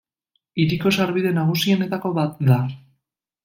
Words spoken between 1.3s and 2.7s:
nagusienetako bat da.